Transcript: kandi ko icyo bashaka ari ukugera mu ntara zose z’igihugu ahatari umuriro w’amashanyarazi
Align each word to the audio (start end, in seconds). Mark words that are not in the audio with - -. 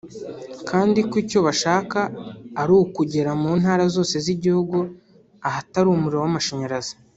kandi 0.69 0.99
ko 1.09 1.13
icyo 1.23 1.39
bashaka 1.47 1.99
ari 2.61 2.73
ukugera 2.83 3.31
mu 3.41 3.51
ntara 3.59 3.83
zose 3.95 4.15
z’igihugu 4.25 4.77
ahatari 5.47 5.87
umuriro 5.89 6.19
w’amashanyarazi 6.23 6.93